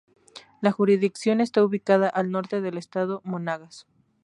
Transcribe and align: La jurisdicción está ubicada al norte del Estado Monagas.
La 0.61 0.71
jurisdicción 0.71 1.41
está 1.41 1.63
ubicada 1.63 2.09
al 2.09 2.31
norte 2.31 2.59
del 2.59 2.79
Estado 2.79 3.21
Monagas. 3.23 3.85